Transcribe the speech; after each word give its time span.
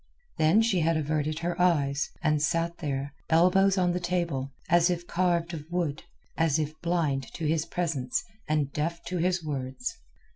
Then 0.39 0.63
she 0.63 0.79
had 0.79 0.97
averted 0.97 1.37
her 1.37 1.61
eyes, 1.61 2.09
and 2.23 2.41
sat 2.41 2.79
there, 2.79 3.13
elbows 3.29 3.77
on 3.77 3.91
the 3.91 3.99
table, 3.99 4.51
as 4.67 4.89
if 4.89 5.05
carved 5.05 5.53
of 5.53 5.69
wood, 5.71 6.01
as 6.35 6.57
if 6.57 6.73
blind 6.81 7.31
to 7.35 7.45
his 7.45 7.67
presence 7.67 8.23
and 8.47 8.73
deaf 8.73 9.03
to 9.03 9.19
his 9.19 9.43
words. 9.43 9.99